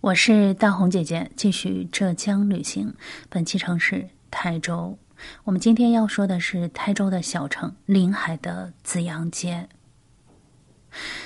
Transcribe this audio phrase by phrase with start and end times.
[0.00, 2.94] 我是大红姐姐，继续浙江旅行。
[3.28, 4.96] 本期城市台州，
[5.42, 9.68] 我们今天要说的是台州的小城临海的紫阳街。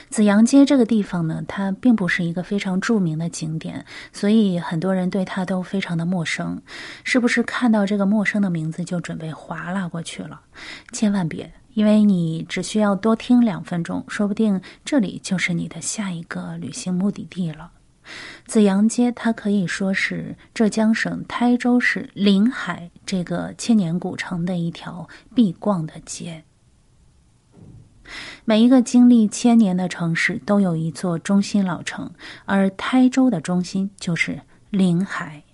[0.09, 6.63] 紫阳街这个地方呢，它并不是一个非常著名的景点，所以很多人对它都非常的陌生。
[7.05, 10.41] 是不是看到这个陌生的名字就准备划拉过去了？
[10.93, 17.71] 千万别，因为你只需要多听两分钟，说不定这里就是你的下一个旅行目的地了。
[18.47, 26.45] 紫阳街，它可以说是浙江省台州市临海这个千年古城的一条必逛的街。
[28.45, 32.13] 每一个经历千年的城市都有一座中心老城，
[32.45, 35.45] 而台州的中心就是临海。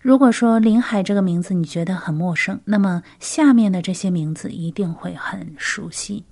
[0.00, 6.24] 如果说临海这个名字你觉得很陌生，那么下面的这些名字一定会很熟悉。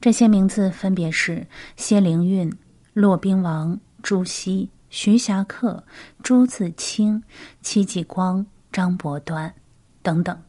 [0.00, 1.46] 这些名字分别是
[1.76, 2.52] 谢灵运。
[2.94, 5.84] 骆宾王、朱熹、徐霞客、
[6.22, 7.22] 朱自清、
[7.60, 9.52] 戚继光、张伯端
[10.00, 10.40] 等等，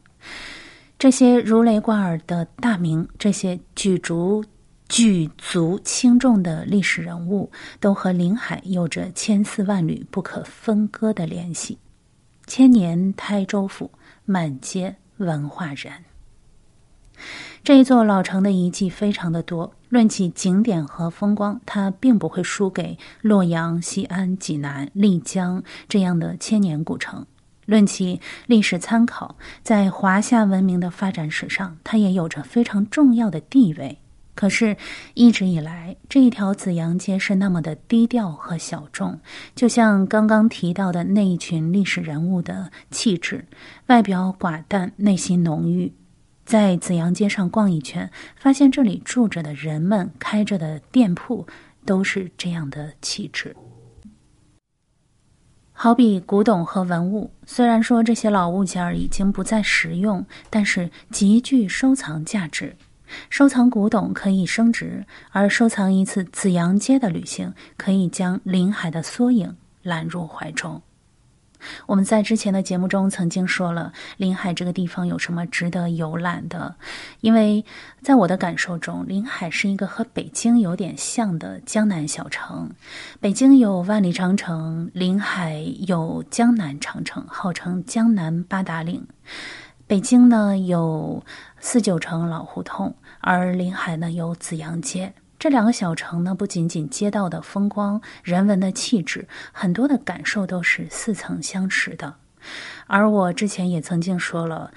[0.96, 4.44] 这些如雷贯耳的大名，这些举足
[4.88, 11.76] 举足轻重的历史人物，都和临海有着千丝万缕不可分割的联系。
[12.46, 13.90] 千年台州府，
[14.24, 15.92] 满街文化人。
[17.66, 27.26] 这一座老城的遗迹非常的多，论起景点和风光，它并不会输给洛阳、西安、济南、丽江这样的千年古城。
[27.64, 33.98] 论起历史参考，在华夏文明的发展史上，它也有着非常重要的地位。
[34.36, 34.76] 可是，
[35.14, 39.18] 一直以来，这一条紫阳街是那么的低调和小众，
[39.56, 43.44] 就像刚刚提到的那一群历史人物的气质，
[43.88, 45.92] 外表寡淡，内心浓郁。
[46.46, 51.44] 在紫阳街上逛一圈，发现这里住着的人们、开着的店铺
[51.84, 53.54] 都是这样的气质。
[55.72, 62.76] 好比古董和文物，虽然说这些老物件儿已经不再实用，但是极具收藏价值。
[63.28, 70.80] 收藏古董可以升值，而收藏一次紫阳街的旅行，可以将临海的缩影揽入怀中。
[71.86, 76.74] 我们在之前的节目中曾经说了，临海这个地方有什么值得游览的？
[77.20, 77.64] 因为
[78.02, 82.70] 在我的感受中，临海是一个和北京有点像的江南小城。
[83.20, 89.06] 北京有万里长城，临海有江南长城，号称江南八达岭。
[89.86, 91.22] 北京呢有
[91.60, 95.12] 四九城老胡同，而临海呢有紫阳街。
[95.46, 102.16] 这两个小城呢，不仅仅街道的风光、人文的气质，很多的感受都是似曾相识的。
[102.88, 104.72] 而我之前也曾经说了，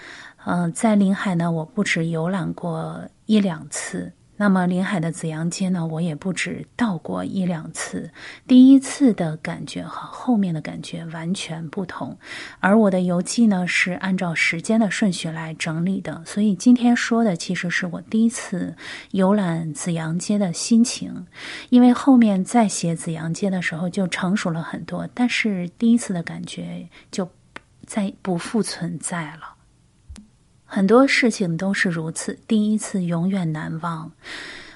[0.45, 4.13] 嗯，在临海呢，我不止游览过一两次。
[4.41, 8.09] 那么临海的紫阳街呢，我也不止到过一两次。
[8.47, 12.17] 第一次的感觉和后面的感觉完全不同。
[12.61, 18.73] 而我的游记呢，是按照时间的顺序来整理的，所以今天说的其实是我第一次
[19.11, 21.27] 游览紫阳街的心情。
[21.69, 27.29] 因为后面再写紫阳街的时候就成熟了很多，但是第一次的感觉就
[27.85, 29.58] 再不复存在了。
[30.71, 34.11] 很多事情都是如此，第一次永远难忘。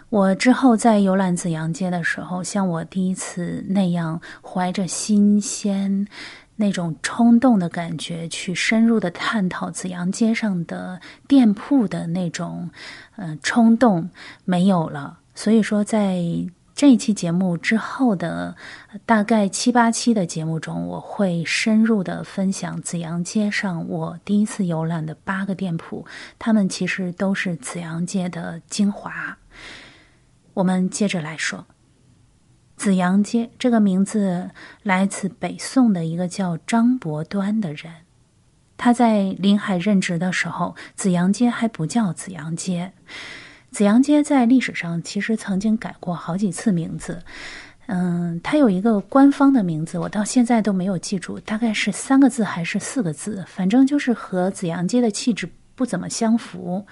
[0.10, 6.08] 我之后在游览紫阳街的时候，像我第一次那样，怀着新鲜、
[6.56, 12.72] 那种冲动的感觉，去深入的探讨紫阳街上的店铺的那种，
[13.16, 14.10] 呃，冲动
[14.46, 15.20] 没有了。
[15.36, 16.24] 所以说，在。
[16.84, 18.58] 这一期节目之后的
[19.06, 26.06] 大概七八期的节目中，我会深入的分享紫阳街上我第一次游览的八个店铺，
[26.38, 29.38] 他们其实都是紫阳街的精华。
[30.56, 31.66] 我们接着来说，
[32.76, 34.52] 紫阳街这个名字
[34.82, 37.94] 来自北宋的一个叫张伯端的人，
[38.76, 42.92] 他在临海任职的时候，紫阳街还不叫紫阳街。
[43.74, 47.20] 紫阳街在历史上其实曾经改过好几次名字，
[47.88, 56.86] 嗯，它有一个官方的名字，我到现在都没有记住，大概是三个字还是四个字，反正就是和紫阳街的气质不怎么相符，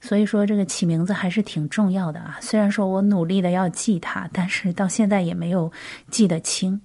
[0.00, 2.36] 所以说这个起名字还是挺重要的啊。
[2.40, 5.70] 虽然说我努力的要记它，但是到现在也没有
[6.10, 6.80] 记得清。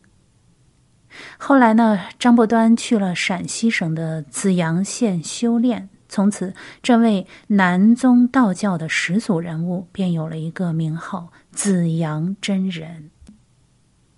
[1.40, 5.90] 后来呢，张伯端去了陕西省的紫阳县修炼。
[6.10, 13.12] 从此，这位南宗道教的始祖人物便有了一个名号——紫阳真人。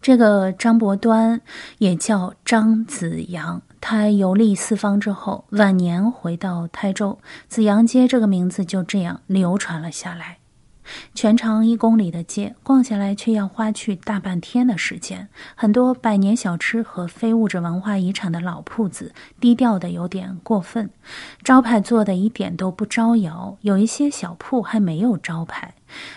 [0.01, 1.41] 这个张伯端
[1.77, 10.40] 也叫张子阳，他游历四方之后，晚年回到台州，紫阳街这个名字就这样流传了下来。
[11.13, 15.27] 全长一公里的街，逛下来却要花去大半天的时间。
[15.55, 20.89] 很多百年小吃和非物质文化遗产的老铺子，低调的有点过分，
[21.43, 23.57] 招牌做的一点都不招摇。
[23.61, 25.73] 有一些小铺还没有招牌。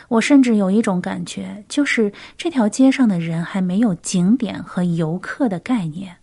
[0.09, 6.17] 我甚至有一种感觉，就是这条街上的人还没有景点和游客的概念。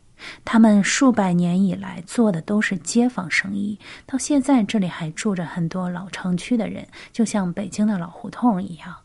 [0.43, 8.95] 他们数百年以来做的都是街坊生意，到现在这里还住着很多老城区的人，就像北京的老胡同一样。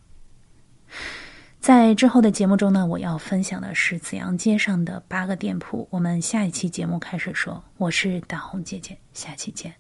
[1.59, 5.89] 在之后的节目中呢，我要分享的是紫阳街上的八个店铺。
[5.91, 7.65] 我们下一期节目开始说。
[7.77, 9.75] 我是大红姐姐，下期见。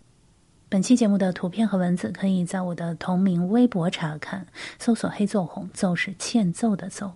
[0.69, 4.44] 本期节目的图片和文字可以在我的同名微博查看，
[4.81, 7.15] 搜索“黑奏红”，奏是欠揍的奏。